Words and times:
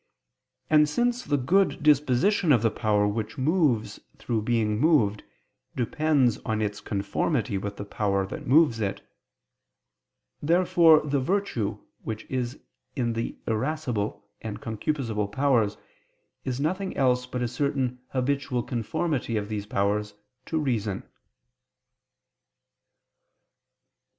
And 0.67 0.89
since 0.89 1.23
the 1.23 1.37
good 1.37 1.83
disposition 1.83 2.51
of 2.51 2.63
the 2.63 2.71
power 2.71 3.07
which 3.07 3.37
moves 3.37 3.99
through 4.17 4.41
being 4.41 4.79
moved, 4.79 5.23
depends 5.75 6.39
on 6.39 6.59
its 6.59 6.81
conformity 6.81 7.55
with 7.59 7.77
the 7.77 7.85
power 7.85 8.25
that 8.25 8.47
moves 8.47 8.79
it: 8.79 9.07
therefore 10.41 11.01
the 11.01 11.19
virtue 11.19 11.83
which 12.01 12.25
is 12.31 12.57
in 12.95 13.13
the 13.13 13.37
irascible 13.45 14.27
and 14.41 14.59
concupiscible 14.59 15.31
powers 15.31 15.77
is 16.43 16.59
nothing 16.59 16.97
else 16.97 17.27
but 17.27 17.43
a 17.43 17.47
certain 17.47 17.99
habitual 18.07 18.63
conformity 18.63 19.37
of 19.37 19.49
these 19.49 19.67
powers 19.67 20.15
to 20.47 20.57
reason. 20.57 21.07